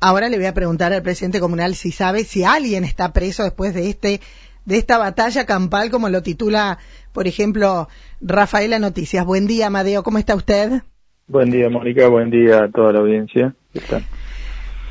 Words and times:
Ahora 0.00 0.28
le 0.28 0.36
voy 0.36 0.46
a 0.46 0.54
preguntar 0.54 0.92
al 0.92 1.02
presidente 1.02 1.40
comunal 1.40 1.74
si 1.74 1.90
sabe 1.90 2.24
si 2.24 2.44
alguien 2.44 2.84
está 2.84 3.12
preso 3.12 3.42
después 3.42 3.74
de 3.74 3.90
este 3.90 4.20
de 4.64 4.76
esta 4.76 4.98
batalla 4.98 5.46
campal, 5.46 5.90
como 5.90 6.10
lo 6.10 6.22
titula, 6.22 6.78
por 7.12 7.26
ejemplo, 7.26 7.88
Rafaela 8.20 8.78
Noticias. 8.78 9.24
Buen 9.24 9.46
día, 9.46 9.68
Amadeo, 9.68 10.02
¿cómo 10.02 10.18
está 10.18 10.34
usted? 10.34 10.82
Buen 11.26 11.50
día, 11.50 11.70
Mónica, 11.70 12.06
buen 12.08 12.30
día 12.30 12.64
a 12.64 12.70
toda 12.70 12.92
la 12.92 12.98
audiencia. 13.00 13.54
¿Qué 13.72 13.80
tal? 13.80 14.04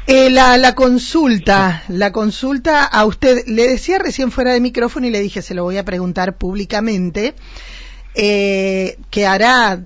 Eh, 0.08 0.32
la, 0.32 0.58
la 0.58 0.74
consulta, 0.74 1.84
la 1.90 2.12
consulta 2.12 2.86
a 2.86 3.06
usted, 3.06 3.46
le 3.46 3.68
decía 3.68 4.00
recién 4.00 4.32
fuera 4.32 4.52
de 4.52 4.62
micrófono 4.62 5.06
y 5.06 5.12
le 5.12 5.20
dije, 5.20 5.44
se 5.44 5.54
lo 5.54 5.64
voy 5.64 5.78
a 5.78 5.86
preguntar 5.86 6.38
públicamente, 6.38 7.36
eh, 8.16 8.98
que 9.12 9.28
hará 9.28 9.84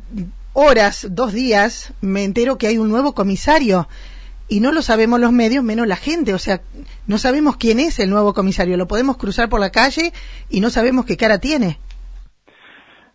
horas, 0.53 1.07
dos 1.11 1.33
días, 1.33 1.93
me 1.99 2.23
entero 2.23 2.57
que 2.57 2.67
hay 2.67 2.77
un 2.77 2.89
nuevo 2.89 3.13
comisario 3.13 3.89
y 4.51 4.59
no 4.59 4.73
lo 4.73 4.81
sabemos 4.81 5.21
los 5.21 5.31
medios, 5.31 5.63
menos 5.63 5.87
la 5.87 5.95
gente. 5.95 6.33
O 6.33 6.37
sea, 6.37 6.59
no 7.07 7.17
sabemos 7.17 7.55
quién 7.55 7.79
es 7.79 7.99
el 7.99 8.09
nuevo 8.09 8.33
comisario. 8.33 8.75
Lo 8.75 8.85
podemos 8.85 9.15
cruzar 9.15 9.47
por 9.47 9.61
la 9.61 9.69
calle 9.71 10.11
y 10.49 10.59
no 10.59 10.69
sabemos 10.69 11.05
qué 11.05 11.15
cara 11.15 11.39
tiene. 11.39 11.77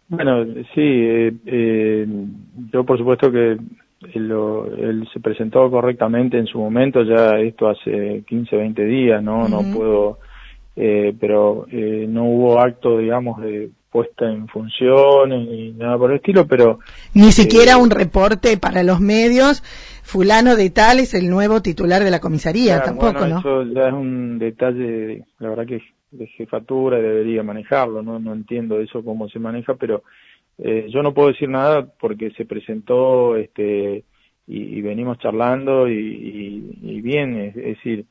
Bueno, 0.08 0.46
sí, 0.74 0.80
eh, 0.80 1.34
eh, 1.44 2.06
yo 2.72 2.86
por 2.86 2.96
supuesto 2.96 3.30
que 3.30 3.58
él, 4.14 5.08
se 5.12 5.20
presentó 5.20 5.70
correctamente 5.70 6.38
en 6.38 6.46
su 6.46 6.58
momento, 6.58 7.02
ya 7.02 7.38
esto 7.38 7.68
hace 7.68 8.24
15, 8.26 8.56
20 8.56 8.84
días, 8.86 9.22
¿no? 9.22 9.46
No 9.46 9.60
puedo, 9.74 10.18
eh, 10.74 11.14
pero 11.20 11.66
eh, 11.70 12.06
no 12.08 12.24
hubo 12.24 12.60
acto, 12.60 12.96
digamos, 12.96 13.42
de 13.42 13.68
puesta 13.96 14.30
en 14.30 14.46
función 14.48 15.30
ni 15.30 15.72
nada 15.72 15.96
por 15.96 16.10
el 16.10 16.18
estilo, 16.18 16.46
pero... 16.46 16.80
Ni 17.14 17.32
siquiera 17.32 17.72
eh, 17.72 17.76
un 17.76 17.88
reporte 17.88 18.58
para 18.58 18.82
los 18.82 19.00
medios, 19.00 19.62
fulano 20.06 20.54
de 20.54 20.70
tal 20.70 21.00
es 21.00 21.14
el 21.14 21.28
nuevo 21.28 21.60
titular 21.60 22.04
de 22.04 22.12
la 22.12 22.20
comisaría, 22.20 22.80
tampoco, 22.80 23.26
¿no? 23.26 23.40
Eso 23.40 23.64
ya 23.64 23.88
es 23.88 23.92
un 23.92 24.38
detalle, 24.38 25.24
la 25.40 25.48
verdad 25.48 25.66
que 25.66 25.82
de 26.12 26.26
jefatura 26.28 26.98
debería 26.98 27.42
manejarlo, 27.42 28.02
¿no? 28.02 28.20
No 28.20 28.32
entiendo 28.32 28.80
eso 28.80 29.02
cómo 29.02 29.28
se 29.28 29.40
maneja, 29.40 29.74
pero 29.74 30.04
eh, 30.58 30.86
yo 30.90 31.02
no 31.02 31.12
puedo 31.12 31.28
decir 31.28 31.48
nada 31.48 31.86
porque 31.98 32.30
se 32.30 32.44
presentó 32.44 33.36
este 33.36 34.04
y, 34.46 34.80
venimos 34.80 35.18
charlando 35.18 35.88
y, 35.88 37.00
bien, 37.02 37.36
es, 37.36 37.54
decir... 37.56 38.04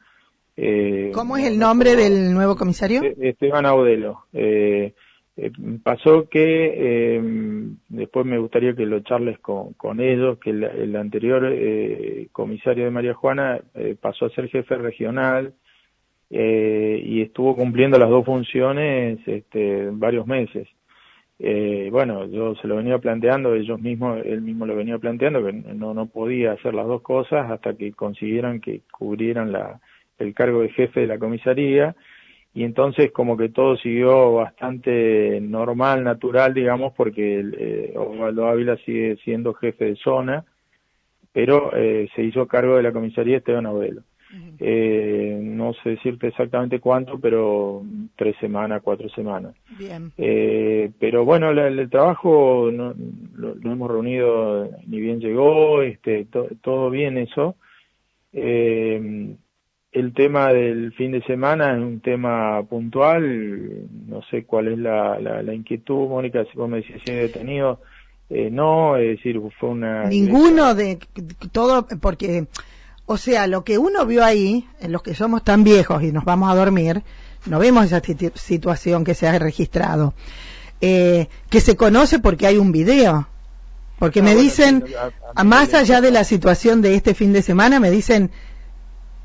Eh, 0.57 1.11
¿Cómo 1.13 1.37
es 1.37 1.45
el 1.45 1.57
nombre 1.57 1.95
del 1.95 2.33
nuevo 2.33 2.57
comisario? 2.57 3.02
E-, 3.03 3.15
Esteban 3.30 3.65
Audelo. 3.65 4.25
Eh, 4.33 4.93
eh, 5.37 5.52
pasó 5.81 6.27
que 6.30 7.21
después 8.16 8.25
me 8.25 8.39
gustaría 8.39 8.73
que 8.73 8.85
lo 8.85 9.02
charles 9.02 9.39
con, 9.39 9.73
con 9.73 9.99
ellos, 9.99 10.38
que 10.39 10.52
el, 10.52 10.95
anterior 10.95 11.53
comisario 12.31 12.85
de 12.85 12.91
María 12.91 13.13
Juana 13.13 13.59
pasó 13.99 14.25
a 14.25 14.30
ser 14.30 14.47
jefe 14.47 14.75
regional 14.75 15.53
y 16.30 17.21
estuvo 17.21 17.55
cumpliendo 17.55 17.99
las 17.99 18.09
dos 18.09 18.25
funciones 18.25 19.19
este, 19.27 19.89
varios 19.91 20.25
meses. 20.27 20.67
Eh, 21.39 21.89
bueno, 21.91 22.25
yo 22.27 22.55
se 22.55 22.67
lo 22.67 22.77
venía 22.77 22.97
planteando, 22.99 23.55
ellos 23.55 23.80
mismos, 23.81 24.21
él 24.25 24.41
mismo 24.41 24.66
lo 24.66 24.75
venía 24.75 24.97
planteando, 24.97 25.45
que 25.45 25.52
no, 25.52 25.93
no 25.93 26.05
podía 26.05 26.53
hacer 26.53 26.73
las 26.73 26.88
dos 26.88 27.02
cosas 27.02 27.52
hasta 27.52 27.75
que 27.75 27.91
consiguieran 27.91 28.61
que 28.61 28.81
cubrieran 28.91 29.52
la, 29.52 29.81
el 30.17 30.33
cargo 30.33 30.61
de 30.61 30.69
jefe 30.69 31.02
de 31.02 31.08
la 31.08 31.19
comisaría, 31.19 31.95
y 32.56 32.64
entonces 32.64 33.11
como 33.11 33.38
que 33.38 33.50
todo 33.50 33.78
siguió 33.78 34.34
bastante 34.34 35.39
normal, 35.42 36.03
natural, 36.03 36.56
digamos, 36.56 36.94
porque 36.94 37.45
eh, 37.58 37.94
Osvaldo 37.95 38.48
Ávila 38.48 38.78
sigue 38.78 39.17
siendo 39.23 39.53
jefe 39.53 39.86
de 39.86 39.95
zona, 39.98 40.44
pero 41.31 41.76
eh, 41.76 42.09
se 42.16 42.23
hizo 42.23 42.48
cargo 42.48 42.78
de 42.78 42.83
la 42.83 42.92
comisaría 42.92 43.38
Esteban 43.38 43.67
Abuelo 43.67 44.02
eh, 44.59 45.39
no 45.42 45.73
sé 45.73 45.92
decirte 45.92 46.28
exactamente 46.28 46.80
cuánto, 46.80 47.20
pero 47.20 47.83
tres 48.16 48.36
semanas, 48.39 48.81
cuatro 48.83 49.09
semanas. 49.09 49.56
Bien. 49.78 50.11
Eh, 50.17 50.92
pero 51.00 51.26
bueno, 51.26 51.52
el 51.52 51.89
trabajo 51.89 52.70
no, 52.71 52.94
lo, 53.36 53.54
hemos 53.71 53.89
reunido, 53.89 54.70
ni 54.88 54.99
bien 54.99 55.20
llegó, 55.20 55.82
este, 55.82 56.27
todo 56.61 56.89
bien 56.89 57.17
eso. 57.17 57.55
Eh, 58.33 59.36
el 59.95 60.14
tema 60.14 60.52
del 60.52 60.92
fin 60.94 61.14
de 61.14 61.23
semana 61.23 61.73
es 61.73 61.82
un 61.82 62.02
tema 62.02 62.61
puntual, 62.64 63.88
no 64.08 64.22
sé 64.30 64.44
cuál 64.44 64.67
es 64.67 64.78
la, 64.78 65.17
la, 65.20 65.54
inquietud, 65.54 66.10
Mónica, 66.10 66.44
si 66.52 66.58
vos 66.58 66.70
me 66.70 66.78
decís 66.78 66.98
si 67.06 67.14
detenido, 67.14 67.80
eh, 68.30 68.50
no, 68.52 68.98
es 68.98 69.17
decir, 69.17 69.39
fue 69.58 69.70
una... 69.70 70.04
Ninguno 70.04 70.76
de 70.76 71.00
todo, 71.54 71.88
porque 72.02 72.45
o 73.06 73.16
sea, 73.16 73.48
lo 73.48 73.64
que 73.64 73.78
uno 73.78 74.06
vio 74.06 74.26
ahí, 74.26 74.67
en 74.82 74.92
los 74.92 75.02
que 75.02 75.16
somos 75.16 75.44
tan 75.45 75.64
viejos 75.64 76.04
y 76.04 76.12
nos 76.12 76.26
vamos 76.26 76.52
a 76.52 76.56
dormir, 76.56 77.04
no 77.45 77.60
vemos 77.60 77.86
esa 77.86 78.02
situación 78.33 79.06
que 79.06 79.14
se 79.14 79.27
ha 79.27 79.39
registrado. 79.39 80.14
Eh, 80.82 81.30
que 81.50 81.62
se 81.62 81.77
conoce 81.77 82.20
porque 82.20 82.48
hay 82.48 82.58
un 82.58 82.73
video. 82.73 83.30
Porque 83.98 84.22
me 84.22 84.36
dicen, 84.36 84.83
a, 85.36 85.44
más 85.45 85.73
allá 85.73 86.02
de 86.02 86.12
la 86.12 86.26
situación 86.26 86.82
de 86.82 86.95
este 86.95 87.14
fin 87.14 87.32
de 87.32 87.42
semana, 87.42 87.80
me 87.80 87.92
dicen 87.92 88.30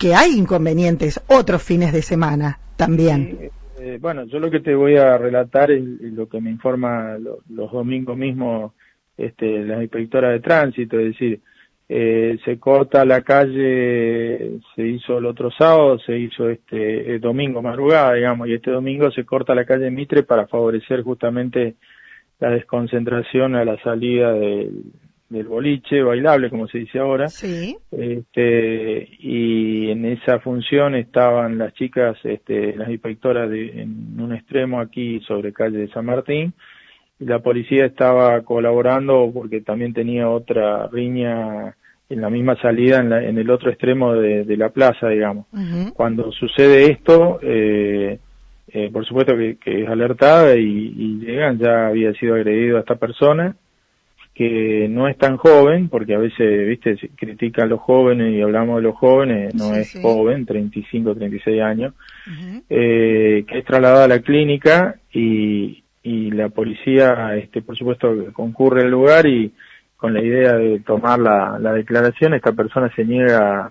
que 0.00 0.14
hay 0.14 0.30
inconvenientes 0.32 1.20
otros 1.28 1.62
fines 1.62 1.92
de 1.92 2.00
semana 2.00 2.58
también. 2.76 3.50
Eh, 3.78 3.98
bueno, 4.00 4.24
yo 4.24 4.38
lo 4.38 4.50
que 4.50 4.60
te 4.60 4.74
voy 4.74 4.96
a 4.96 5.18
relatar 5.18 5.70
es 5.70 5.82
lo 6.00 6.26
que 6.26 6.40
me 6.40 6.48
informa 6.48 7.18
los 7.18 7.70
domingos 7.70 8.16
mismos 8.16 8.72
este, 9.18 9.62
la 9.66 9.82
inspectora 9.82 10.30
de 10.30 10.40
tránsito, 10.40 10.98
es 10.98 11.08
decir, 11.08 11.40
eh, 11.86 12.38
se 12.46 12.58
corta 12.58 13.04
la 13.04 13.20
calle, 13.20 14.60
se 14.74 14.86
hizo 14.86 15.18
el 15.18 15.26
otro 15.26 15.50
sábado, 15.50 15.98
se 15.98 16.18
hizo 16.18 16.48
este 16.48 17.18
domingo 17.18 17.60
madrugada, 17.60 18.14
digamos, 18.14 18.48
y 18.48 18.54
este 18.54 18.70
domingo 18.70 19.10
se 19.10 19.26
corta 19.26 19.54
la 19.54 19.66
calle 19.66 19.90
Mitre 19.90 20.22
para 20.22 20.46
favorecer 20.46 21.02
justamente 21.02 21.74
la 22.38 22.48
desconcentración 22.50 23.54
a 23.54 23.66
la 23.66 23.76
salida 23.82 24.32
del, 24.32 24.84
boliche 25.30 26.02
bailable, 26.02 26.50
como 26.50 26.66
se 26.66 26.78
dice 26.78 26.98
ahora. 26.98 27.28
Sí. 27.28 27.76
Este, 27.90 29.08
y 29.18 29.90
en 29.90 30.04
esa 30.04 30.40
función 30.40 30.94
estaban 30.94 31.58
las 31.58 31.72
chicas, 31.74 32.16
este, 32.24 32.76
las 32.76 32.90
inspectoras 32.90 33.48
de, 33.48 33.82
en 33.82 34.20
un 34.20 34.34
extremo 34.34 34.80
aquí 34.80 35.20
sobre 35.20 35.52
calle 35.52 35.78
de 35.78 35.88
San 35.88 36.06
Martín, 36.06 36.52
y 37.18 37.24
la 37.24 37.38
policía 37.38 37.86
estaba 37.86 38.40
colaborando 38.42 39.30
porque 39.32 39.60
también 39.60 39.92
tenía 39.92 40.28
otra 40.28 40.88
riña 40.88 41.76
en 42.08 42.20
la 42.20 42.28
misma 42.28 42.56
salida 42.60 42.98
en, 42.98 43.12
en 43.12 43.38
el 43.38 43.50
otro 43.50 43.70
extremo 43.70 44.14
de, 44.14 44.44
de 44.44 44.56
la 44.56 44.70
plaza, 44.70 45.08
digamos. 45.08 45.46
Cuando 45.94 46.32
sucede 46.32 46.90
esto, 46.90 47.38
eh, 47.42 48.18
eh, 48.68 48.90
por 48.92 49.06
supuesto 49.06 49.36
que, 49.36 49.56
que, 49.56 49.82
es 49.82 49.88
alertada 49.88 50.56
y, 50.56 50.94
y, 50.96 51.20
llegan, 51.20 51.58
ya 51.58 51.86
había 51.86 52.12
sido 52.14 52.34
agredido 52.34 52.76
a 52.76 52.80
esta 52.80 52.96
persona, 52.96 53.54
que 54.40 54.88
no 54.88 55.06
es 55.06 55.18
tan 55.18 55.36
joven, 55.36 55.90
porque 55.90 56.14
a 56.14 56.18
veces, 56.18 56.66
viste, 56.66 56.96
se 56.96 57.10
critican 57.10 57.66
a 57.66 57.68
los 57.68 57.80
jóvenes 57.80 58.32
y 58.32 58.40
hablamos 58.40 58.76
de 58.76 58.82
los 58.84 58.96
jóvenes, 58.96 59.54
no 59.54 59.74
es 59.74 60.00
joven, 60.00 60.46
35, 60.46 61.14
36 61.14 61.60
años, 61.60 61.92
eh, 62.70 63.44
que 63.46 63.58
es 63.58 63.64
trasladada 63.66 64.04
a 64.04 64.08
la 64.08 64.20
clínica 64.20 64.96
y, 65.12 65.84
y 66.02 66.30
la 66.30 66.48
policía, 66.48 67.36
este, 67.36 67.60
por 67.60 67.76
supuesto, 67.76 68.32
concurre 68.32 68.80
al 68.80 68.90
lugar 68.90 69.26
y 69.26 69.52
con 69.98 70.14
la 70.14 70.22
idea 70.22 70.54
de 70.54 70.80
tomar 70.80 71.18
la, 71.18 71.58
la 71.60 71.74
declaración, 71.74 72.32
esta 72.32 72.52
persona 72.52 72.90
se 72.96 73.04
niega 73.04 73.70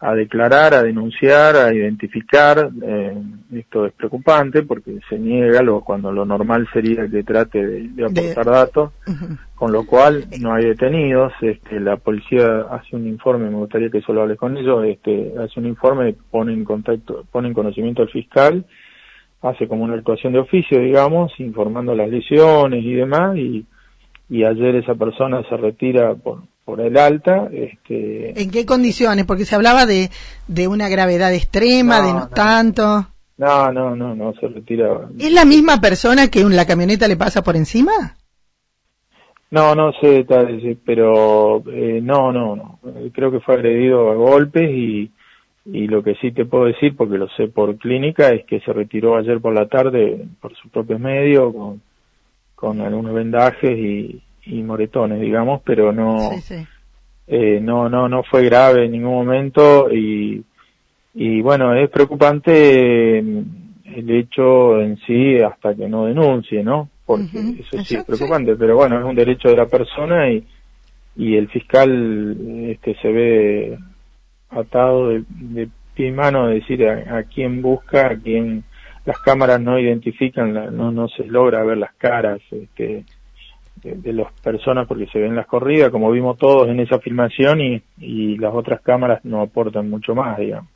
a, 0.00 0.14
declarar, 0.14 0.74
a 0.74 0.82
denunciar, 0.82 1.56
a 1.56 1.72
identificar. 1.72 2.70
Eh, 2.82 3.16
esto 3.54 3.86
es 3.86 3.92
preocupante 3.92 4.62
porque 4.62 4.98
se 5.08 5.18
niega 5.18 5.62
lo, 5.62 5.80
cuando 5.80 6.12
lo 6.12 6.24
normal 6.24 6.68
sería 6.72 7.08
que 7.08 7.22
trate 7.22 7.66
de, 7.66 8.04
aportar 8.04 8.46
datos, 8.46 8.92
con 9.54 9.72
lo 9.72 9.86
cual 9.86 10.26
no 10.40 10.54
hay 10.54 10.66
detenidos. 10.66 11.32
Este, 11.40 11.80
la 11.80 11.96
policía 11.96 12.62
hace 12.70 12.96
un 12.96 13.06
informe, 13.06 13.50
me 13.50 13.56
gustaría 13.56 13.90
que 13.90 14.02
solo 14.02 14.22
hables 14.22 14.38
con 14.38 14.56
ellos, 14.56 14.84
este, 14.84 15.34
hace 15.38 15.60
un 15.60 15.66
informe, 15.66 16.14
pone 16.30 16.52
en 16.52 16.64
contacto, 16.64 17.24
pone 17.30 17.48
en 17.48 17.54
conocimiento 17.54 18.02
al 18.02 18.10
fiscal, 18.10 18.64
hace 19.42 19.68
como 19.68 19.84
una 19.84 19.94
actuación 19.94 20.32
de 20.32 20.40
oficio, 20.40 20.80
digamos, 20.80 21.32
informando 21.38 21.94
las 21.94 22.08
lesiones 22.08 22.84
y 22.84 22.94
demás, 22.94 23.36
y 23.36 23.66
y 24.28 24.44
ayer 24.44 24.76
esa 24.76 24.94
persona 24.94 25.42
se 25.48 25.56
retira 25.56 26.14
por, 26.14 26.42
por 26.68 26.82
el 26.82 26.98
alta. 26.98 27.48
Este... 27.50 28.42
¿En 28.42 28.50
qué 28.50 28.66
condiciones? 28.66 29.24
Porque 29.24 29.46
se 29.46 29.54
hablaba 29.54 29.86
de, 29.86 30.10
de 30.48 30.68
una 30.68 30.90
gravedad 30.90 31.32
extrema, 31.32 32.02
de 32.02 32.12
no, 32.12 32.28
tanto. 32.28 33.06
No, 33.38 33.72
no, 33.72 33.96
no, 33.96 34.14
no, 34.14 34.34
se 34.34 34.48
retira. 34.48 35.08
¿Es 35.18 35.32
la 35.32 35.46
misma 35.46 35.80
persona 35.80 36.28
que 36.28 36.44
la 36.44 36.66
camioneta 36.66 37.08
le 37.08 37.16
pasa 37.16 37.42
por 37.42 37.56
encima? 37.56 38.18
No, 39.50 39.74
no 39.74 39.92
sé, 39.92 40.26
pero 40.84 41.62
eh, 41.72 42.00
no, 42.02 42.32
no, 42.32 42.54
no. 42.54 42.78
Creo 43.14 43.32
que 43.32 43.40
fue 43.40 43.54
agredido 43.54 44.10
a 44.10 44.14
golpes 44.16 44.70
y, 44.70 45.10
y 45.64 45.86
lo 45.86 46.02
que 46.02 46.16
sí 46.16 46.32
te 46.32 46.44
puedo 46.44 46.66
decir, 46.66 46.94
porque 46.98 47.16
lo 47.16 47.28
sé 47.30 47.48
por 47.48 47.78
clínica, 47.78 48.28
es 48.28 48.44
que 48.44 48.60
se 48.60 48.74
retiró 48.74 49.16
ayer 49.16 49.40
por 49.40 49.54
la 49.54 49.68
tarde 49.68 50.22
por 50.38 50.54
sus 50.54 50.70
propios 50.70 51.00
medios, 51.00 51.50
con, 51.54 51.80
con 52.54 52.82
algunos 52.82 53.14
vendajes 53.14 53.70
y, 53.70 54.22
moretones, 54.62 55.20
digamos, 55.20 55.62
pero 55.64 55.92
no, 55.92 56.30
eh, 57.26 57.60
no, 57.60 57.88
no, 57.88 58.08
no 58.08 58.22
fue 58.22 58.44
grave 58.44 58.86
en 58.86 58.92
ningún 58.92 59.14
momento 59.14 59.92
y, 59.92 60.44
y 61.14 61.40
bueno, 61.42 61.74
es 61.74 61.90
preocupante 61.90 63.18
el 63.18 64.10
hecho 64.10 64.80
en 64.80 64.96
sí 65.06 65.38
hasta 65.40 65.74
que 65.74 65.88
no 65.88 66.06
denuncie, 66.06 66.62
¿no? 66.62 66.88
Porque 67.04 67.38
eso 67.60 67.82
sí 67.84 67.96
es 67.96 68.04
preocupante, 68.04 68.54
pero 68.56 68.76
bueno, 68.76 68.98
es 68.98 69.04
un 69.04 69.14
derecho 69.14 69.48
de 69.48 69.56
la 69.56 69.66
persona 69.66 70.30
y, 70.30 70.46
y 71.16 71.36
el 71.36 71.48
fiscal 71.48 72.36
este, 72.68 72.94
se 73.00 73.08
ve 73.08 73.78
atado 74.50 75.08
de, 75.08 75.24
de 75.28 75.68
pie 75.94 76.08
y 76.08 76.12
mano 76.12 76.44
a 76.44 76.50
decir 76.50 76.86
a, 76.86 77.22
quién 77.24 77.60
busca, 77.60 78.08
a 78.08 78.16
quién 78.16 78.64
las 79.04 79.18
cámaras 79.18 79.60
no 79.60 79.78
identifican, 79.78 80.52
no, 80.52 80.92
no 80.92 81.08
se 81.08 81.24
logra 81.24 81.64
ver 81.64 81.78
las 81.78 81.94
caras 81.94 82.40
este, 82.50 83.04
de, 83.82 84.12
las 84.12 84.32
personas 84.42 84.86
porque 84.86 85.06
se 85.06 85.18
ven 85.18 85.36
las 85.36 85.46
corridas, 85.46 85.90
como 85.90 86.10
vimos 86.10 86.38
todos 86.38 86.68
en 86.68 86.80
esa 86.80 86.98
filmación 86.98 87.60
y, 87.60 88.36
las 88.38 88.54
otras 88.54 88.80
cámaras 88.80 89.24
no 89.24 89.42
aportan 89.42 89.90
mucho 89.90 90.14
más, 90.14 90.38
digamos. 90.38 90.70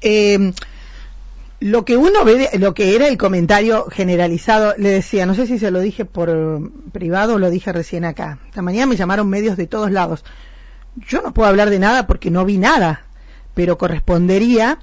Eh, 0.00 0.52
lo 1.60 1.84
que 1.84 1.96
uno 1.96 2.24
ve, 2.24 2.50
lo 2.58 2.74
que 2.74 2.94
era 2.94 3.08
el 3.08 3.16
comentario 3.16 3.86
generalizado, 3.86 4.74
le 4.76 4.90
decía, 4.90 5.24
no 5.24 5.34
sé 5.34 5.46
si 5.46 5.58
se 5.58 5.70
lo 5.70 5.80
dije 5.80 6.04
por 6.04 6.70
privado 6.92 7.36
o 7.36 7.38
lo 7.38 7.48
dije 7.48 7.72
recién 7.72 8.04
acá. 8.04 8.38
Esta 8.46 8.60
mañana 8.60 8.86
me 8.86 8.96
llamaron 8.96 9.28
medios 9.30 9.56
de 9.56 9.66
todos 9.66 9.90
lados. 9.90 10.24
Yo 10.96 11.22
no 11.22 11.32
puedo 11.32 11.48
hablar 11.48 11.70
de 11.70 11.78
nada 11.78 12.06
porque 12.06 12.30
no 12.30 12.44
vi 12.44 12.58
nada, 12.58 13.06
pero 13.54 13.78
correspondería 13.78 14.78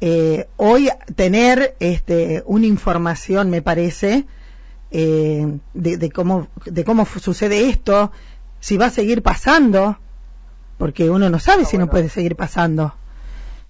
eh, 0.00 0.46
hoy 0.56 0.88
tener 1.14 1.74
este, 1.80 2.42
una 2.46 2.66
información, 2.66 3.50
me 3.50 3.60
parece, 3.60 4.24
eh, 4.90 5.46
de, 5.74 6.10
cómo, 6.10 6.48
de 6.64 6.84
cómo 6.84 7.04
sucede 7.06 7.68
esto, 7.68 8.12
si 8.58 8.76
va 8.76 8.86
a 8.86 8.90
seguir 8.90 9.22
pasando, 9.22 9.98
porque 10.78 11.10
uno 11.10 11.30
no 11.30 11.38
sabe 11.38 11.62
ah, 11.62 11.66
si 11.66 11.78
no 11.78 11.88
puede 11.88 12.08
seguir 12.08 12.36
pasando. 12.36 12.94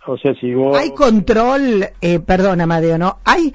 O 0.06 0.17
sea, 0.17 0.34
si 0.34 0.52
Hay 0.75 0.90
control, 0.90 1.87
eh, 2.00 2.19
perdón, 2.20 2.61
Amadeo, 2.61 2.99
¿no? 2.99 3.19
Hay... 3.25 3.55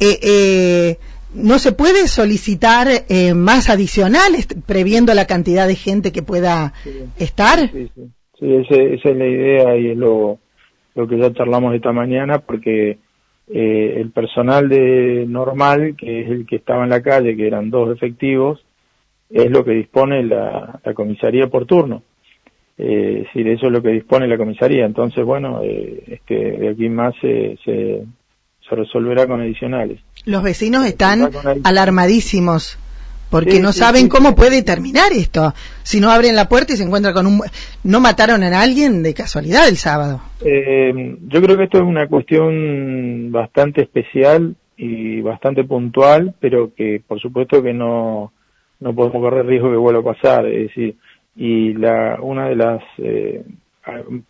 Eh, 0.00 0.18
eh, 0.20 0.98
no 1.34 1.58
se 1.58 1.72
puede 1.72 2.08
solicitar 2.08 2.88
eh, 3.08 3.34
más 3.34 3.70
adicionales 3.70 4.48
previendo 4.66 5.14
la 5.14 5.26
cantidad 5.26 5.66
de 5.66 5.76
gente 5.76 6.12
que 6.12 6.22
pueda 6.22 6.72
estar. 7.18 7.70
Sí, 7.70 7.88
sí, 7.94 8.10
sí. 8.38 8.54
esa 8.54 9.08
es 9.08 9.16
la 9.16 9.26
idea 9.26 9.76
y 9.76 9.90
es 9.90 9.96
lo, 9.96 10.38
lo 10.94 11.08
que 11.08 11.18
ya 11.18 11.32
charlamos 11.32 11.74
esta 11.74 11.92
mañana 11.92 12.40
porque 12.40 12.98
eh, 13.54 14.00
el 14.00 14.10
personal 14.10 14.68
de 14.68 15.26
normal, 15.28 15.94
que 15.96 16.22
es 16.22 16.30
el 16.30 16.46
que 16.46 16.56
estaba 16.56 16.84
en 16.84 16.90
la 16.90 17.02
calle, 17.02 17.36
que 17.36 17.46
eran 17.46 17.70
dos 17.70 17.94
efectivos, 17.94 18.64
es 19.28 19.50
lo 19.50 19.64
que 19.64 19.72
dispone 19.72 20.22
la, 20.22 20.80
la 20.82 20.94
comisaría 20.94 21.48
por 21.48 21.66
turno. 21.66 22.02
Eh, 22.78 23.18
es 23.18 23.24
decir, 23.26 23.48
eso 23.48 23.66
es 23.66 23.72
lo 23.72 23.82
que 23.82 23.90
dispone 23.90 24.26
la 24.26 24.38
comisaría. 24.38 24.86
Entonces, 24.86 25.24
bueno, 25.24 25.60
eh, 25.62 26.02
este, 26.06 26.34
de 26.34 26.68
aquí 26.70 26.88
más 26.88 27.14
se, 27.20 27.58
se, 27.64 28.04
resolverá 28.70 29.26
con 29.26 29.42
adicionales. 29.42 30.00
Los 30.24 30.42
vecinos 30.42 30.86
están 30.86 31.28
alarmadísimos 31.62 32.78
porque 33.32 33.60
no 33.60 33.72
saben 33.72 34.10
cómo 34.10 34.34
puede 34.34 34.62
terminar 34.62 35.10
esto. 35.10 35.54
Si 35.82 36.00
no 36.00 36.10
abren 36.10 36.36
la 36.36 36.50
puerta 36.50 36.74
y 36.74 36.76
se 36.76 36.84
encuentran 36.84 37.14
con 37.14 37.26
un... 37.26 37.40
¿No 37.82 37.98
mataron 37.98 38.42
a 38.42 38.60
alguien 38.60 39.02
de 39.02 39.14
casualidad 39.14 39.66
el 39.68 39.76
sábado? 39.76 40.20
Eh, 40.44 41.16
yo 41.28 41.40
creo 41.40 41.56
que 41.56 41.64
esto 41.64 41.78
es 41.78 41.84
una 41.84 42.06
cuestión 42.08 43.32
bastante 43.32 43.80
especial 43.80 44.54
y 44.76 45.22
bastante 45.22 45.64
puntual, 45.64 46.34
pero 46.40 46.74
que 46.74 47.00
por 47.08 47.18
supuesto 47.20 47.62
que 47.62 47.72
no, 47.72 48.32
no 48.80 48.94
podemos 48.94 49.22
correr 49.22 49.46
riesgo 49.46 49.68
de 49.68 49.74
que 49.74 49.78
vuelva 49.78 50.10
a 50.10 50.14
pasar. 50.14 50.46
Es 50.46 50.68
decir, 50.68 50.96
y 51.34 51.72
la, 51.72 52.18
una 52.20 52.50
de 52.50 52.56
las, 52.56 52.82
eh, 52.98 53.42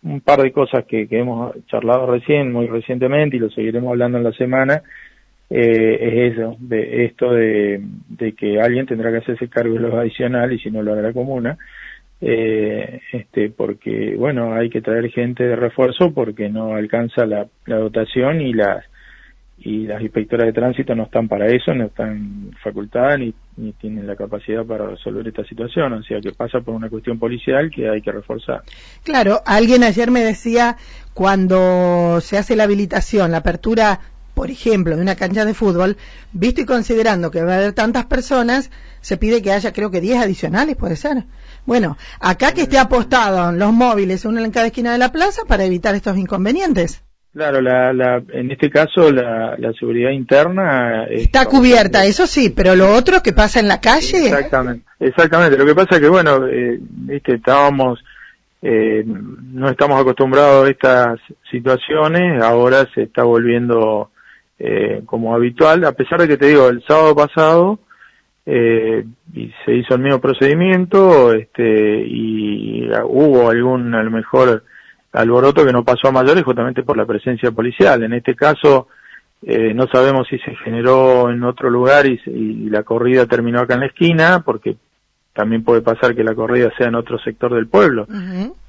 un 0.01 0.21
par 0.21 0.41
de 0.41 0.53
cosas 0.53 0.85
que, 0.85 1.09
que, 1.09 1.19
hemos 1.19 1.53
charlado 1.67 2.05
recién, 2.05 2.53
muy 2.53 2.67
recientemente, 2.67 3.35
y 3.35 3.39
lo 3.39 3.49
seguiremos 3.49 3.89
hablando 3.89 4.17
en 4.17 4.23
la 4.23 4.31
semana, 4.31 4.81
eh, 5.55 5.99
es 6.01 6.33
eso, 6.33 6.55
de 6.57 7.05
esto 7.05 7.31
de, 7.31 7.79
que 8.35 8.59
alguien 8.59 8.87
tendrá 8.87 9.11
que 9.11 9.17
hacerse 9.17 9.47
cargo 9.49 9.75
de 9.75 9.81
los 9.81 9.93
adicionales 9.93 10.59
y 10.59 10.63
si 10.63 10.71
no 10.71 10.81
lo 10.81 10.93
hará 10.93 11.03
la 11.03 11.13
comuna, 11.13 11.59
eh, 12.19 13.01
este, 13.11 13.51
porque, 13.51 14.15
bueno, 14.17 14.55
hay 14.55 14.71
que 14.71 14.81
traer 14.81 15.11
gente 15.11 15.43
de 15.43 15.55
refuerzo 15.55 16.11
porque 16.11 16.49
no 16.49 16.73
alcanza 16.73 17.27
la, 17.27 17.45
la 17.67 17.77
dotación 17.77 18.41
y 18.41 18.53
las 18.53 18.83
y 19.59 19.85
las 19.85 20.01
inspectoras 20.01 20.47
de 20.47 20.53
tránsito 20.53 20.93
no 20.95 21.03
están 21.03 21.27
para 21.27 21.47
eso, 21.47 21.73
no 21.73 21.85
están 21.85 22.51
facultadas 22.61 23.19
ni 23.19 23.71
tienen 23.73 24.07
la 24.07 24.15
capacidad 24.15 24.65
para 24.65 24.87
resolver 24.87 25.25
esta 25.27 25.45
situación, 25.45 25.93
o 25.93 26.03
sea 26.03 26.19
que 26.19 26.31
pasa 26.31 26.59
por 26.59 26.73
una 26.73 26.89
cuestión 26.89 27.19
policial 27.19 27.69
que 27.69 27.87
hay 27.87 28.01
que 28.01 28.11
reforzar. 28.11 28.63
Claro, 29.03 29.41
alguien 29.45 29.83
ayer 29.83 30.09
me 30.11 30.21
decía 30.21 30.75
cuando 31.13 32.19
se 32.19 32.37
hace 32.37 32.55
la 32.55 32.63
habilitación, 32.63 33.31
la 33.31 33.37
apertura, 33.37 33.99
por 34.33 34.49
ejemplo, 34.49 34.95
de 34.95 35.01
una 35.01 35.15
cancha 35.15 35.45
de 35.45 35.53
fútbol, 35.53 35.97
visto 36.31 36.61
y 36.61 36.65
considerando 36.65 37.31
que 37.31 37.43
va 37.43 37.53
a 37.53 37.57
haber 37.57 37.73
tantas 37.73 38.05
personas, 38.05 38.71
se 39.01 39.17
pide 39.17 39.41
que 39.41 39.51
haya 39.51 39.73
creo 39.73 39.91
que 39.91 40.01
10 40.01 40.23
adicionales, 40.23 40.75
puede 40.75 40.95
ser. 40.95 41.25
Bueno, 41.65 41.97
acá 42.19 42.53
que 42.53 42.63
esté 42.63 42.77
apostado 42.77 43.51
los 43.51 43.73
móviles, 43.73 44.25
uno 44.25 44.43
en 44.43 44.51
cada 44.51 44.67
esquina 44.67 44.91
de 44.91 44.97
la 44.97 45.11
plaza 45.11 45.43
para 45.47 45.63
evitar 45.63 45.95
estos 45.95 46.17
inconvenientes. 46.17 47.03
Claro, 47.33 47.61
la, 47.61 47.91
la, 47.93 48.21
en 48.31 48.51
este 48.51 48.69
caso 48.69 49.11
la, 49.11 49.55
la 49.57 49.73
seguridad 49.73 50.11
interna 50.11 51.05
está 51.05 51.47
cubierta, 51.47 52.05
eso 52.05 52.27
sí, 52.27 52.51
pero 52.51 52.75
lo 52.75 52.93
otro 52.93 53.23
que 53.23 53.33
pasa 53.33 53.59
en 53.59 53.67
la 53.67 53.81
calle. 53.81 54.27
Exactamente, 54.27 54.85
exactamente. 54.99 55.57
Lo 55.57 55.65
que 55.65 55.73
pasa 55.73 55.95
es 55.95 56.01
que 56.01 56.09
bueno, 56.09 56.45
eh, 56.47 56.77
viste, 56.79 57.33
estábamos, 57.33 58.03
eh, 58.61 59.03
no 59.05 59.67
estamos 59.67 59.99
acostumbrados 59.99 60.67
a 60.67 60.69
estas 60.69 61.19
situaciones, 61.49 62.39
ahora 62.43 62.87
se 62.93 63.01
está 63.03 63.23
volviendo 63.23 64.11
eh, 64.65 65.01
como 65.05 65.35
habitual, 65.35 65.83
a 65.83 65.91
pesar 65.91 66.21
de 66.21 66.27
que 66.29 66.37
te 66.37 66.47
digo, 66.47 66.69
el 66.69 66.81
sábado 66.87 67.13
pasado 67.13 67.79
eh, 68.45 69.03
y 69.33 69.51
se 69.65 69.73
hizo 69.75 69.95
el 69.95 69.99
mismo 69.99 70.21
procedimiento, 70.21 71.33
este, 71.33 72.01
y 72.07 72.89
hubo 73.03 73.49
algún, 73.49 73.93
a 73.93 74.01
lo 74.01 74.09
mejor 74.09 74.63
alboroto 75.11 75.65
que 75.65 75.73
no 75.73 75.83
pasó 75.83 76.07
a 76.07 76.13
mayores 76.13 76.45
justamente 76.45 76.83
por 76.83 76.95
la 76.95 77.05
presencia 77.05 77.51
policial. 77.51 78.03
En 78.03 78.13
este 78.13 78.35
caso, 78.35 78.87
eh, 79.41 79.73
no 79.73 79.85
sabemos 79.87 80.29
si 80.29 80.39
se 80.39 80.55
generó 80.55 81.29
en 81.29 81.43
otro 81.43 81.69
lugar 81.69 82.05
y, 82.05 82.69
la 82.69 82.83
corrida 82.83 83.25
terminó 83.25 83.59
acá 83.59 83.73
en 83.73 83.81
la 83.81 83.87
esquina, 83.87 84.43
porque 84.45 84.77
también 85.33 85.63
puede 85.63 85.81
pasar 85.81 86.15
que 86.15 86.23
la 86.23 86.35
corrida 86.35 86.71
sea 86.77 86.87
en 86.87 86.95
otro 86.95 87.17
sector 87.19 87.53
del 87.53 87.67
pueblo. 87.67 88.07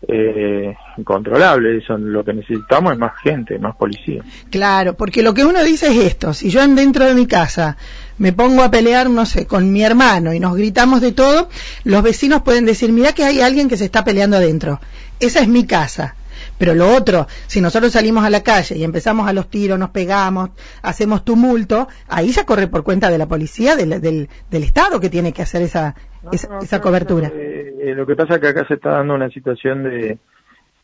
eh, 0.09 0.75
incontrolable, 0.97 1.79
eso 1.79 1.97
lo 1.99 2.25
que 2.25 2.33
necesitamos 2.33 2.93
es 2.93 2.99
más 2.99 3.13
gente, 3.23 3.59
más 3.59 3.77
policía. 3.77 4.23
Claro, 4.51 4.95
porque 4.95 5.23
lo 5.23 5.35
que 5.35 5.45
uno 5.45 5.63
dice 5.63 5.89
es 5.89 6.07
esto, 6.07 6.33
si 6.33 6.51
yo 6.51 6.67
dentro 6.67 7.05
de 7.05 7.15
mi 7.15 7.27
casa 7.27 7.77
me 8.19 8.33
pongo 8.33 8.63
a 8.63 8.71
pelear, 8.71 9.11
no 9.11 9.27
sé, 9.27 9.47
con 9.47 9.73
mi 9.73 9.83
hermano 9.83 10.33
y 10.33 10.41
nos 10.41 10.57
gritamos 10.57 11.01
de 11.01 11.13
todo, 11.13 11.49
los 11.85 12.03
vecinos 12.03 12.43
pueden 12.43 12.65
decir, 12.65 12.93
mira 12.93 13.13
que 13.13 13.25
hay 13.25 13.41
alguien 13.41 13.69
que 13.69 13.77
se 13.77 13.85
está 13.85 14.05
peleando 14.05 14.37
adentro. 14.37 14.81
Esa 15.21 15.41
es 15.41 15.49
mi 15.49 15.67
casa 15.67 16.17
pero 16.59 16.75
lo 16.75 16.95
otro, 16.95 17.27
si 17.47 17.61
nosotros 17.61 17.93
salimos 17.93 18.25
a 18.25 18.31
la 18.31 18.43
calle 18.43 18.77
y 18.77 18.85
empezamos 18.85 19.29
a 19.29 19.33
los 19.33 19.49
tiros, 19.49 19.79
nos 19.79 19.91
pegamos, 19.91 20.51
hacemos 20.83 21.25
tumulto, 21.25 21.89
ahí 22.09 22.31
ya 22.31 22.45
corre 22.45 22.69
por 22.69 22.85
cuenta 22.85 23.11
de 23.11 23.19
la 23.19 23.27
policía, 23.27 23.77
del, 23.77 24.01
del, 24.01 24.29
Estado 24.51 25.01
que 25.01 25.11
tiene 25.11 25.33
que 25.33 25.43
hacer 25.43 25.63
esa, 25.63 25.95
esa, 26.33 26.81
cobertura. 26.81 27.31
Eh, 27.35 27.75
eh, 27.81 27.95
lo 27.95 28.07
que 28.07 28.17
pasa 28.17 28.35
es 28.35 28.41
que 28.41 28.49
acá 28.49 28.67
se 28.67 28.75
está 28.75 28.91
dando 28.91 29.15
una 29.15 29.29
situación 29.29 29.83
de, 29.83 30.19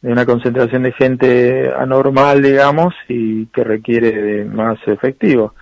de 0.03 0.13
una 0.13 0.25
concentración 0.25 0.83
de 0.83 0.93
gente 0.93 1.73
anormal, 1.73 2.43
digamos, 2.43 2.95
y 3.09 3.47
que 3.47 3.65
requiere 3.65 4.13
de 4.13 4.45
más 4.45 4.79
efectivo. 4.87 5.55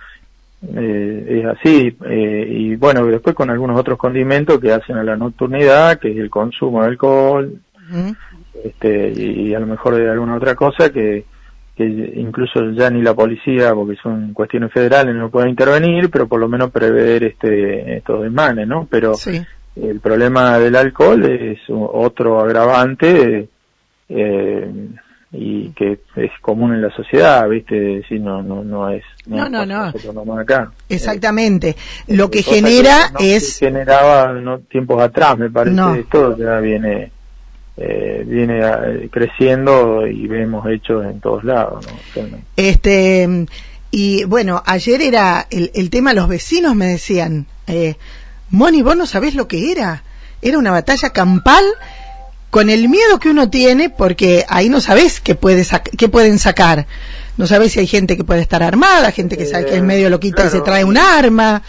Eh, 0.75 1.41
es 1.41 1.45
así, 1.45 1.95
eh, 2.05 2.47
y 2.49 2.75
bueno, 2.75 3.05
después 3.05 3.35
con 3.35 3.49
algunos 3.49 3.79
otros 3.79 3.97
condimentos 3.97 4.59
que 4.59 4.71
hacen 4.71 4.97
a 4.97 5.03
la 5.03 5.15
nocturnidad, 5.15 5.99
que 5.99 6.11
es 6.11 6.17
el 6.17 6.29
consumo 6.29 6.81
de 6.81 6.87
alcohol, 6.87 7.59
este, 8.63 9.13
y 9.15 9.53
a 9.53 9.59
lo 9.59 9.67
mejor 9.67 9.95
de 9.95 10.09
alguna 10.09 10.35
otra 10.35 10.55
cosa 10.55 10.91
que, 10.91 11.25
que 11.75 11.85
incluso 11.85 12.71
ya 12.71 12.89
ni 12.89 13.01
la 13.01 13.13
policía, 13.13 13.73
porque 13.73 13.95
son 14.01 14.33
cuestiones 14.33 14.71
federales, 14.73 15.15
no 15.15 15.29
puede 15.29 15.49
intervenir, 15.49 16.09
pero 16.09 16.27
por 16.27 16.39
lo 16.39 16.49
menos 16.49 16.71
prever 16.71 17.23
este, 17.23 17.97
estos 17.97 18.23
desmanes, 18.23 18.67
¿no? 18.67 18.85
Pero 18.89 19.13
el 19.75 19.99
problema 20.01 20.59
del 20.59 20.75
alcohol 20.75 21.23
es 21.23 21.59
otro 21.69 22.41
agravante 22.41 23.47
eh, 24.09 24.71
y 25.31 25.69
que 25.69 25.99
es 26.17 26.31
común 26.41 26.73
en 26.73 26.81
la 26.81 26.93
sociedad, 26.93 27.47
¿viste? 27.47 28.03
Si 28.09 28.19
no, 28.19 28.41
no, 28.43 28.61
no 28.61 28.89
es. 28.89 29.03
No, 29.27 29.47
no, 29.47 29.65
no. 29.65 29.93
Acá. 30.37 30.71
Exactamente. 30.89 31.77
lo 32.07 32.29
que 32.29 32.43
genera 32.43 33.11
es. 33.19 33.59
generaba 33.59 34.33
no, 34.33 34.59
tiempos 34.59 35.01
atrás, 35.01 35.37
me 35.37 35.49
parece. 35.49 35.99
Esto 36.01 36.35
ya 36.37 36.59
viene 36.59 37.11
eh, 37.81 38.23
viene 38.27 38.59
eh, 38.59 39.09
creciendo 39.09 40.05
y 40.05 40.27
vemos 40.27 40.67
hechos 40.67 41.05
en 41.05 41.21
todos 41.21 41.43
lados. 41.43 41.85
Este 42.57 43.47
y 43.91 44.23
bueno, 44.25 44.61
ayer 44.65 45.01
era 45.01 45.47
el, 45.49 45.71
el, 45.73 45.89
tema, 45.89 46.13
los 46.13 46.27
vecinos 46.27 46.75
me 46.75 46.85
decían, 46.85 47.47
eh, 47.67 47.95
Moni, 48.49 48.81
vos 48.81 48.95
no 48.95 49.05
sabés 49.05 49.33
lo 49.33 49.47
que 49.47 49.71
era. 49.71 50.03
Era 50.41 50.57
una 50.57 50.71
batalla 50.71 51.09
campal 51.11 51.63
con 52.49 52.69
el 52.69 52.89
miedo 52.89 53.19
que 53.19 53.29
uno 53.29 53.49
tiene, 53.49 53.89
porque 53.89 54.45
ahí 54.47 54.69
no 54.69 54.81
sabes 54.81 55.19
qué, 55.19 55.35
puede 55.35 55.65
qué 55.97 56.09
pueden 56.09 56.37
sacar. 56.37 56.85
No 57.37 57.47
sabes 57.47 57.71
si 57.71 57.79
hay 57.79 57.87
gente 57.87 58.17
que 58.17 58.23
puede 58.23 58.41
estar 58.41 58.61
armada, 58.61 59.11
gente 59.11 59.37
que 59.37 59.45
sabe 59.45 59.65
que 59.65 59.77
es 59.77 59.83
medio 59.83 60.09
loquita 60.09 60.45
y 60.45 60.49
se 60.49 60.61
trae 60.61 60.83
un 60.83 60.97
arma. 60.97 61.63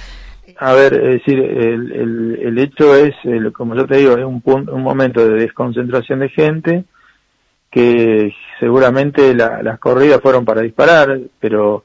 A 0.63 0.75
ver, 0.75 0.93
es 0.93 1.25
decir, 1.25 1.39
el, 1.39 1.91
el, 1.91 2.39
el 2.43 2.59
hecho 2.59 2.95
es, 2.95 3.15
como 3.55 3.75
yo 3.75 3.87
te 3.87 3.97
digo, 3.97 4.19
es 4.19 4.25
un, 4.27 4.43
punto, 4.43 4.75
un 4.75 4.83
momento 4.83 5.27
de 5.27 5.41
desconcentración 5.41 6.19
de 6.19 6.29
gente 6.29 6.85
que 7.71 8.35
seguramente 8.59 9.33
las 9.35 9.79
corridas 9.79 10.21
fueron 10.21 10.45
para 10.45 10.61
disparar, 10.61 11.19
pero 11.41 11.85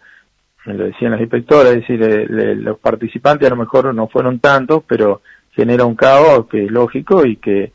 lo 0.65 0.83
decían 0.83 1.11
las 1.11 1.21
inspectoras, 1.21 1.73
es 1.73 1.87
decir, 1.87 2.29
los 2.29 2.77
participantes 2.79 3.47
a 3.47 3.55
lo 3.55 3.61
mejor 3.61 3.95
no 3.95 4.09
fueron 4.09 4.39
tantos, 4.39 4.83
pero 4.85 5.21
genera 5.51 5.85
un 5.85 5.95
caos 5.95 6.47
que 6.47 6.65
es 6.65 6.71
lógico 6.71 7.25
y 7.25 7.37
que 7.37 7.71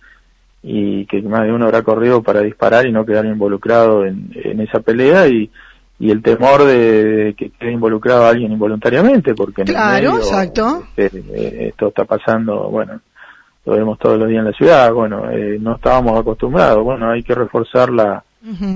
y 0.62 1.07
que 1.07 1.23
más 1.23 1.45
de 1.45 1.52
uno 1.52 1.64
habrá 1.64 1.80
corrido 1.80 2.23
para 2.23 2.42
disparar 2.42 2.87
y 2.87 2.92
no 2.92 3.07
quedar 3.07 3.25
involucrado 3.25 4.04
en, 4.04 4.30
en 4.35 4.61
esa 4.61 4.80
pelea 4.80 5.26
y, 5.28 5.50
y 6.00 6.11
el 6.11 6.23
temor 6.23 6.64
de 6.64 7.35
que 7.37 7.50
quede 7.50 7.73
involucrado 7.73 8.26
alguien 8.26 8.50
involuntariamente 8.50 9.35
porque 9.35 9.64
claro 9.64 10.16
exacto 10.16 10.85
este, 10.97 11.69
esto 11.69 11.88
está 11.88 12.04
pasando 12.04 12.71
bueno 12.71 13.00
lo 13.66 13.75
vemos 13.75 13.99
todos 13.99 14.19
los 14.19 14.26
días 14.26 14.40
en 14.40 14.47
la 14.47 14.57
ciudad 14.57 14.92
bueno 14.92 15.30
eh, 15.30 15.59
no 15.61 15.76
estábamos 15.76 16.19
acostumbrados 16.19 16.83
bueno 16.83 17.11
hay 17.11 17.23
que 17.23 17.35
reforzar 17.35 17.90
la 17.90 18.25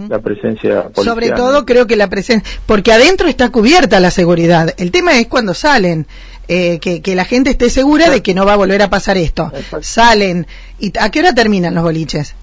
la 0.08 0.18
presencia 0.18 0.90
policial. 0.90 1.06
Sobre 1.06 1.30
todo 1.30 1.64
creo 1.64 1.86
que 1.86 1.96
la 1.96 2.10
presencia, 2.10 2.46
porque 2.66 2.92
adentro 2.92 3.28
está 3.28 3.48
cubierta 3.48 3.98
la 3.98 4.10
seguridad. 4.10 4.74
El 4.76 4.90
tema 4.90 5.18
es 5.18 5.26
cuando 5.26 5.54
salen, 5.54 6.06
eh, 6.48 6.78
que, 6.80 7.00
que, 7.00 7.14
la 7.14 7.24
gente 7.24 7.48
esté 7.48 7.70
segura 7.70 8.10
de 8.10 8.22
que 8.22 8.34
no 8.34 8.44
va 8.44 8.52
a 8.52 8.56
volver 8.56 8.82
a 8.82 8.90
pasar 8.90 9.16
esto. 9.16 9.50
Salen. 9.80 10.46
¿Y 10.78 10.92
a 10.98 11.10
qué 11.10 11.20
hora 11.20 11.32
terminan 11.32 11.74
los 11.74 11.82
boliches? 11.82 12.34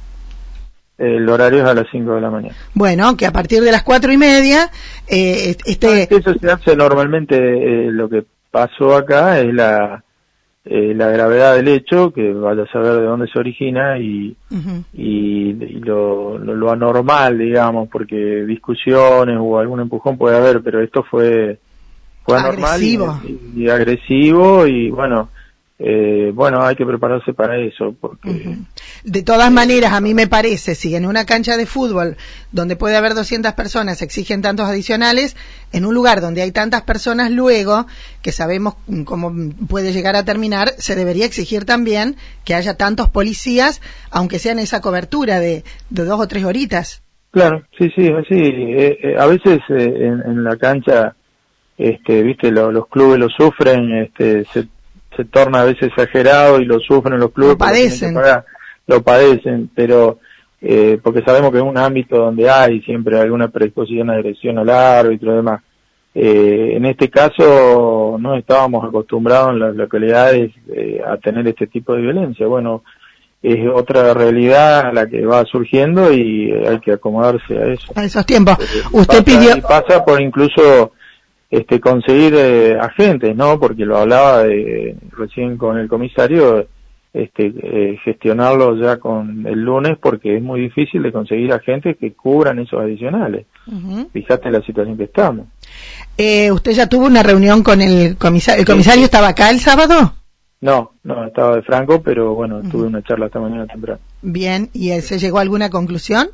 El 0.98 1.28
horario 1.28 1.64
es 1.64 1.66
a 1.66 1.74
las 1.74 1.88
5 1.92 2.14
de 2.14 2.22
la 2.22 2.30
mañana. 2.30 2.56
Bueno, 2.74 3.18
que 3.18 3.26
a 3.26 3.32
partir 3.32 3.62
de 3.62 3.72
las 3.72 3.84
cuatro 3.84 4.12
y 4.12 4.18
media, 4.18 4.70
eh, 5.08 5.56
este... 5.66 6.08
eso 6.16 6.34
se 6.34 6.52
hace 6.52 6.76
normalmente, 6.76 7.38
eh, 7.38 7.92
lo 7.92 8.08
que 8.08 8.24
pasó 8.52 8.96
acá 8.96 9.40
es 9.40 9.54
la 9.54 10.04
eh, 10.64 10.94
la 10.94 11.08
gravedad 11.08 11.56
del 11.56 11.70
hecho, 11.70 12.14
que 12.14 12.32
vaya 12.34 12.64
a 12.64 12.72
saber 12.72 12.98
de 12.98 13.06
dónde 13.06 13.28
se 13.28 13.40
origina 13.40 13.98
y, 13.98 14.38
y, 14.94 15.54
lo, 15.80 16.38
lo, 16.38 16.72
anormal, 16.72 17.40
digamos, 17.40 17.90
porque 17.90 18.46
discusiones 18.46 19.38
o 19.40 19.58
algún 19.58 19.80
empujón 19.80 20.20
puede 20.20 20.38
haber, 20.38 20.62
pero 20.62 20.80
esto 20.84 21.04
fue, 21.10 21.58
fue 22.24 22.38
anormal 22.38 22.80
y, 22.84 23.70
agresivo 23.70 24.68
y 24.68 24.92
bueno, 24.92 25.30
eh, 25.84 26.32
bueno, 26.34 26.62
hay 26.64 26.76
que 26.76 26.86
prepararse 26.86 27.34
para 27.34 27.58
eso. 27.58 27.96
Porque, 28.00 28.58
De 29.04 29.24
todas 29.24 29.52
maneras, 29.52 29.94
a 29.94 30.02
mí 30.02 30.14
me 30.14 30.28
parece, 30.28 30.76
si 30.76 30.96
en 30.96 31.08
una 31.08 31.26
cancha 31.26 31.58
de 31.58 31.66
fútbol 31.66 32.18
donde 32.52 32.76
puede 32.76 32.98
haber 32.98 33.16
200 33.16 33.54
personas 33.54 34.04
exigen 34.04 34.44
tantos 34.44 34.68
adicionales, 34.68 35.36
en 35.72 35.86
un 35.86 35.96
lugar 35.96 36.22
donde 36.22 36.44
hay 36.44 36.52
tantas 36.52 36.84
personas 36.84 37.32
luego, 37.32 37.88
que 38.22 38.32
sabemos 38.32 38.76
cómo 39.06 39.34
puede 39.68 39.92
llegar 39.92 40.16
a 40.16 40.24
terminar, 40.24 40.70
se 40.78 40.96
debería 40.96 41.26
exigir 41.26 41.66
también 41.66 42.16
que 42.46 42.54
haya 42.54 42.76
tantos 42.78 43.10
policías, 43.10 43.82
aunque 44.12 44.38
sea 44.38 44.52
en 44.52 44.60
esa 44.60 44.82
cobertura 44.82 45.40
de, 45.40 45.64
dos 45.90 46.20
o 46.20 46.28
tres 46.28 46.46
horitas. 46.46 47.02
Claro, 47.32 47.64
sí, 47.80 47.90
sí, 47.96 48.08
sí. 48.30 48.36
Eh, 48.38 49.00
eh, 49.02 49.16
a 49.18 49.26
veces 49.26 49.60
en, 49.70 50.44
la 50.44 50.58
cancha, 50.58 51.16
este, 51.76 52.22
viste, 52.22 52.52
los 52.52 52.88
clubes 52.88 53.18
lo 53.18 53.30
sufren, 53.30 54.04
este, 54.04 54.46
se 54.46 54.68
se 55.16 55.26
torna 55.26 55.62
a 55.62 55.66
veces 55.66 55.90
exagerado 55.90 56.60
y 56.60 56.66
lo 56.66 56.80
sufren 56.80 57.20
los 57.20 57.32
clubes. 57.32 57.54
Lo 57.54 57.58
padecen. 57.58 58.16
lo 58.88 59.02
padecen, 59.02 59.70
pero 59.76 60.20
eh, 60.62 61.00
porque 61.02 61.24
sabemos 61.24 61.52
que 61.52 61.58
es 61.58 61.64
un 61.64 61.78
ámbito 61.78 62.18
donde 62.18 62.50
hay 62.50 62.82
siempre 62.82 63.20
alguna 63.20 63.48
predisposición 63.48 64.10
a 64.10 64.14
agresión 64.14 64.60
al 64.60 64.70
árbitro 64.70 65.34
y 65.34 65.36
demás. 65.36 65.62
Eh, 66.14 66.74
en 66.76 66.86
este 66.86 67.10
caso 67.10 68.18
no 68.20 68.36
estábamos 68.36 68.84
acostumbrados 68.86 69.52
en 69.52 69.60
las 69.60 69.76
localidades 69.76 70.52
eh, 70.68 71.02
a 71.06 71.18
tener 71.18 71.48
este 71.48 71.68
tipo 71.68 71.96
de 71.96 72.02
violencia. 72.02 72.46
Bueno, 72.48 72.84
es 73.42 73.60
otra 73.74 74.14
realidad 74.14 74.94
la 74.94 75.08
que 75.08 75.26
va 75.26 75.44
surgiendo 75.46 76.14
y 76.14 76.52
hay 76.52 76.80
que 76.80 76.92
acomodarse 76.92 77.58
a 77.58 77.74
eso. 77.74 77.92
A 77.96 78.04
esos 78.04 78.26
tiempos. 78.26 78.58
Usted 78.92 79.24
pidió... 79.24 79.58
Y 79.58 79.62
pasa 79.62 80.06
por 80.06 80.22
incluso 80.22 80.92
este, 81.52 81.82
conseguir 81.82 82.34
eh, 82.34 82.78
agentes, 82.80 83.36
¿no? 83.36 83.60
Porque 83.60 83.86
lo 83.86 83.98
hablaba 83.98 84.44
de, 84.44 84.96
recién 85.12 85.58
con 85.58 85.78
el 85.78 85.90
comisario, 85.90 86.66
este, 87.14 87.54
eh, 87.62 88.00
gestionarlo 88.06 88.78
ya 88.78 88.96
con 88.98 89.46
el 89.46 89.60
lunes 89.62 89.98
porque 90.02 90.38
es 90.38 90.42
muy 90.42 90.62
difícil 90.62 91.04
de 91.04 91.12
conseguir 91.12 91.52
agentes 91.52 91.98
que 91.98 92.14
cubran 92.14 92.60
esos 92.60 92.80
adicionales. 92.80 93.48
Fíjate 94.14 94.50
la 94.50 94.62
situación 94.62 94.98
que 94.98 95.04
estamos. 95.04 95.48
Eh, 96.18 96.50
¿Usted 96.54 96.72
ya 96.72 96.88
tuvo 96.88 97.06
una 97.06 97.22
reunión 97.22 97.64
con 97.64 97.82
el 97.82 98.16
comisario? 98.16 98.62
¿El 98.62 98.66
comisario 98.66 99.04
estaba 99.04 99.28
acá 99.28 99.50
el 99.50 99.60
sábado? 99.60 100.14
No, 100.62 100.92
no, 101.04 101.26
estaba 101.26 101.58
de 101.58 101.64
Franco, 101.64 102.02
pero 102.02 102.34
bueno, 102.34 102.62
tuve 102.62 102.88
una 102.88 103.02
charla 103.02 103.26
esta 103.26 103.40
mañana 103.40 103.68
temprano. 103.68 104.00
Bien, 104.22 104.70
¿y 104.72 104.92
se 105.02 105.20
llegó 105.20 105.40
a 105.40 105.42
alguna 105.42 105.70
conclusión? 105.70 106.30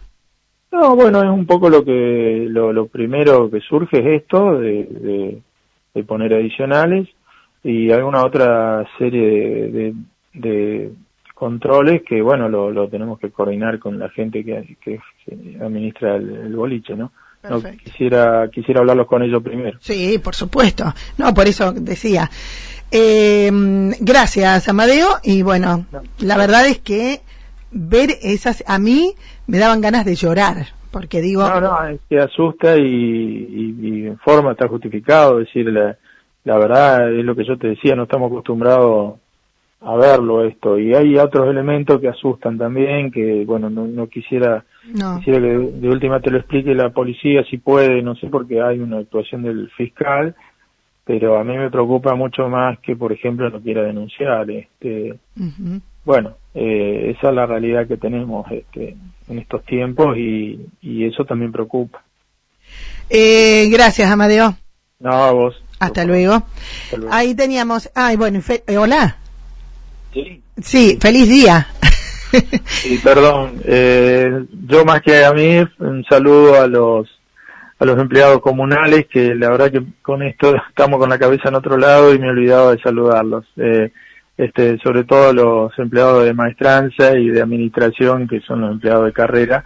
No, 0.72 0.96
bueno, 0.96 1.24
es 1.24 1.30
un 1.30 1.46
poco 1.46 1.70
lo 1.70 1.84
que 1.84 2.46
lo, 2.50 2.88
primero 2.88 3.50
que 3.50 3.62
surge 3.62 4.00
es 4.00 4.22
esto 4.24 4.60
de, 4.60 5.42
de, 5.94 6.04
poner 6.04 6.34
adicionales 6.34 7.08
y 7.64 7.90
alguna 7.92 8.24
otra 8.24 8.86
serie 9.00 9.72
de, 9.72 9.94
de, 10.34 10.92
controles 11.34 12.04
que, 12.04 12.22
bueno, 12.22 12.50
lo, 12.50 12.70
lo, 12.70 12.88
tenemos 12.88 13.20
que 13.20 13.32
coordinar 13.32 13.80
con 13.80 13.98
la 13.98 14.10
gente 14.10 14.44
que, 14.44 14.78
que, 14.82 15.00
administra 15.60 16.16
el, 16.18 16.56
boliche, 16.56 16.96
¿no? 16.96 17.12
No, 17.50 17.62
quisiera 17.62 18.50
quisiera 18.52 18.82
hablarlos 18.82 19.08
con 19.08 19.24
ellos 19.24 19.42
primero. 19.42 19.78
Sí, 19.80 20.20
por 20.22 20.36
supuesto. 20.36 20.84
No, 21.18 21.34
por 21.34 21.48
eso 21.48 21.72
decía. 21.72 22.30
Eh, 22.92 23.50
gracias, 24.00 24.68
Amadeo. 24.68 25.08
Y 25.24 25.44
bueno, 25.44 25.86
la 26.20 26.38
verdad 26.38 26.68
es 26.68 26.80
que 26.80 27.22
ver 27.72 28.10
esas, 28.22 28.64
a 28.68 28.80
mí 28.80 29.14
me 29.48 29.58
daban 29.58 29.82
ganas 29.82 30.06
de 30.06 30.16
llorar, 30.16 30.68
porque 30.92 31.22
digo... 31.22 31.48
No, 31.48 31.62
no, 31.62 31.88
es 31.88 32.00
que 32.10 32.20
asusta 32.20 32.78
y, 32.78 33.76
y, 33.82 34.06
en 34.08 34.18
forma 34.20 34.52
está 34.52 34.68
justificado, 34.68 35.40
es 35.40 35.48
decir, 35.48 35.72
la, 35.72 35.98
la 36.44 36.58
verdad 36.58 37.14
es 37.14 37.26
lo 37.26 37.36
que 37.36 37.46
yo 37.46 37.58
te 37.58 37.70
decía, 37.70 37.96
no 37.96 38.04
estamos 38.04 38.32
acostumbrados 38.32 39.16
a 39.82 39.96
verlo 39.96 40.44
esto. 40.44 40.80
Y 40.80 40.94
hay 40.94 41.18
otros 41.18 41.50
elementos 41.50 42.00
que 42.00 42.08
asustan 42.08 42.58
también 42.58 43.12
que 43.12 43.46
bueno 43.46 43.70
no, 43.70 43.86
no 43.86 44.08
quisiera 44.08 44.66
quisiera 45.18 45.40
que 45.40 45.48
de, 45.48 45.90
última 45.90 46.20
te 46.20 46.32
lo 46.32 46.38
explique 46.38 46.74
la 46.74 46.90
policía 46.90 47.44
si 47.50 47.58
puede 47.58 48.02
no 48.02 48.16
sé 48.16 48.28
porque 48.28 48.62
hay 48.62 48.80
una 48.80 49.00
actuación 49.00 49.44
del 49.44 49.70
fiscal 49.72 50.36
pero 51.04 51.38
a 51.38 51.44
mí 51.44 51.58
me 51.58 51.70
preocupa 51.70 52.16
mucho 52.16 52.48
más 52.50 52.80
que 52.80 52.96
por 52.96 53.12
ejemplo 53.12 53.50
no 53.50 53.62
quiera 53.62 53.84
denunciar 53.84 54.50
este 54.50 55.20
bueno 56.06 56.38
eh, 56.60 57.14
esa 57.16 57.30
es 57.30 57.36
la 57.36 57.46
realidad 57.46 57.88
que 57.88 57.98
tenemos 57.98 58.50
este, 58.52 58.96
en 59.28 59.38
estos 59.38 59.64
tiempos 59.64 60.18
y, 60.18 60.60
y 60.82 61.06
eso 61.06 61.24
también 61.24 61.52
preocupa. 61.52 62.04
Eh, 63.12 63.70
gracias, 63.72 64.10
Amadeo. 64.10 64.56
No, 65.00 65.12
a 65.12 65.32
vos. 65.32 65.62
Hasta 65.80 66.04
luego. 66.04 66.42
Ahí 67.12 67.36
teníamos. 67.36 67.92
Ay, 67.94 68.16
bueno, 68.16 68.40
eh, 68.50 68.78
hola. 68.78 69.18
Sí. 70.12 70.42
Sí, 70.60 70.98
feliz 71.00 71.30
día. 71.30 71.68
sí, 72.66 73.00
perdón. 73.04 73.62
Eh, 73.64 74.46
yo 74.68 74.84
más 74.84 75.02
que 75.02 75.24
a 75.24 75.34
mí, 75.34 75.60
un 75.78 76.04
saludo 76.10 76.60
a 76.60 76.66
los 76.66 77.08
a 77.80 77.86
los 77.86 78.00
empleados 78.00 78.42
comunales 78.42 79.06
que 79.06 79.36
la 79.36 79.52
verdad 79.52 79.72
que 79.72 79.84
con 80.02 80.24
esto 80.24 80.56
estamos 80.70 81.00
con 81.00 81.12
la 81.12 81.20
cabeza 81.20 81.50
en 81.50 81.56
otro 81.56 81.78
lado 81.78 82.12
y 82.12 82.18
me 82.18 82.26
he 82.26 82.32
olvidado 82.32 82.72
de 82.72 82.82
saludarlos. 82.82 83.46
Eh, 83.58 83.92
este, 84.38 84.78
sobre 84.84 85.04
todo 85.04 85.34
los 85.34 85.72
empleados 85.80 86.24
de 86.24 86.34
maestranza 86.34 87.18
y 87.18 87.30
de 87.30 87.42
administración, 87.42 88.28
que 88.28 88.40
son 88.42 88.62
los 88.62 88.72
empleados 88.72 89.06
de 89.06 89.14
carrera. 89.14 89.64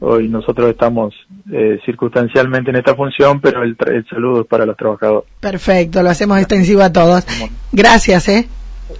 Hoy 0.00 0.28
nosotros 0.28 0.70
estamos 0.70 1.14
eh, 1.52 1.80
circunstancialmente 1.84 2.70
en 2.70 2.76
esta 2.76 2.94
función, 2.94 3.40
pero 3.40 3.64
el, 3.64 3.76
saludo 4.08 4.42
es 4.42 4.46
para 4.46 4.66
los 4.66 4.76
trabajadores. 4.76 5.28
Perfecto, 5.40 6.02
lo 6.02 6.10
hacemos 6.10 6.38
extensivo 6.38 6.82
a 6.82 6.92
todos. 6.92 7.26
Gracias, 7.72 8.28
¿eh? 8.28 8.48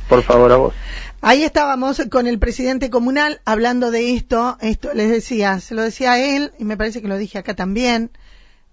Por 0.09 0.23
favor, 0.23 0.51
a 0.51 0.57
vos. 0.57 0.75
Ahí 1.21 1.45
estábamos 1.45 2.03
con 2.11 2.27
el 2.27 2.39
presidente 2.41 2.91
comunal 2.91 3.41
hablando 3.45 3.93
de 3.93 4.15
esto. 4.15 4.59
Esto 4.61 4.93
les 4.95 5.11
decía, 5.11 5.61
se 5.61 5.77
lo 5.77 5.83
decía 5.83 6.13
a 6.13 6.19
él 6.19 6.51
y 6.59 6.65
me 6.65 6.77
parece 6.77 7.01
que 7.01 7.09
lo 7.09 7.17
dije 7.17 7.39
acá 7.39 7.55
también. 7.55 8.11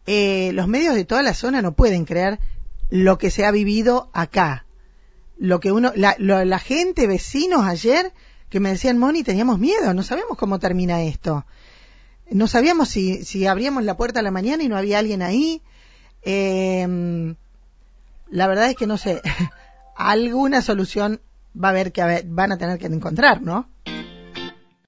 Eh, 0.07 0.51
los 0.53 0.67
medios 0.67 0.95
de 0.95 1.05
toda 1.05 1.21
la 1.21 1.35
zona 1.35 1.61
no 1.61 1.73
pueden 1.73 2.05
creer 2.05 2.39
lo 2.89 3.19
que 3.19 3.29
se 3.29 3.45
ha 3.45 3.51
vivido 3.51 4.09
acá 4.13 4.65
lo 5.41 5.59
que 5.59 5.71
uno, 5.71 5.91
la, 5.95 6.15
la 6.19 6.59
gente, 6.59 7.07
vecinos 7.07 7.65
ayer, 7.65 8.13
que 8.49 8.59
me 8.59 8.69
decían, 8.69 8.99
Moni, 8.99 9.23
teníamos 9.23 9.57
miedo, 9.57 9.91
no 9.91 10.03
sabemos 10.03 10.37
cómo 10.37 10.59
termina 10.59 11.01
esto. 11.01 11.47
No 12.29 12.45
sabíamos 12.47 12.89
si, 12.89 13.25
si 13.25 13.47
abríamos 13.47 13.83
la 13.83 13.97
puerta 13.97 14.19
a 14.19 14.23
la 14.23 14.29
mañana 14.29 14.61
y 14.61 14.69
no 14.69 14.77
había 14.77 14.99
alguien 14.99 15.23
ahí. 15.23 15.63
Eh, 16.21 17.35
la 18.29 18.47
verdad 18.47 18.69
es 18.69 18.75
que 18.75 18.85
no 18.85 18.99
sé, 18.99 19.19
alguna 19.95 20.61
solución 20.61 21.21
va 21.57 21.69
a 21.69 21.71
haber 21.71 21.91
que 21.91 22.23
van 22.27 22.51
a 22.51 22.59
tener 22.59 22.77
que 22.77 22.85
encontrar, 22.85 23.41
¿no? 23.41 23.67